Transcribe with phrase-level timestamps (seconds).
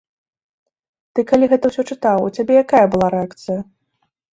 [1.13, 3.61] Ты калі гэта ўсё чытаў, у цябе якая была рэакцыя?